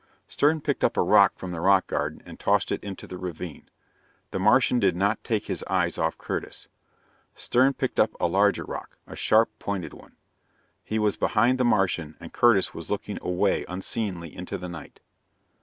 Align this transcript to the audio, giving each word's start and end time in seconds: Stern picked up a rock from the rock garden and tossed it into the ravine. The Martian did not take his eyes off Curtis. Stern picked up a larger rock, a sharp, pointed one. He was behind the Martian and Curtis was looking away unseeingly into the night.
Stern 0.27 0.61
picked 0.61 0.83
up 0.83 0.97
a 0.97 1.03
rock 1.03 1.33
from 1.37 1.51
the 1.51 1.61
rock 1.61 1.85
garden 1.85 2.23
and 2.25 2.39
tossed 2.39 2.71
it 2.71 2.83
into 2.83 3.05
the 3.05 3.19
ravine. 3.19 3.69
The 4.31 4.39
Martian 4.39 4.79
did 4.79 4.95
not 4.95 5.23
take 5.23 5.45
his 5.45 5.63
eyes 5.69 5.99
off 5.99 6.17
Curtis. 6.17 6.67
Stern 7.35 7.73
picked 7.73 7.99
up 7.99 8.15
a 8.19 8.25
larger 8.27 8.63
rock, 8.63 8.97
a 9.05 9.15
sharp, 9.15 9.51
pointed 9.59 9.93
one. 9.93 10.15
He 10.83 10.97
was 10.97 11.17
behind 11.17 11.59
the 11.59 11.65
Martian 11.65 12.17
and 12.19 12.33
Curtis 12.33 12.73
was 12.73 12.89
looking 12.89 13.19
away 13.21 13.63
unseeingly 13.69 14.35
into 14.35 14.57
the 14.57 14.67
night. 14.69 15.01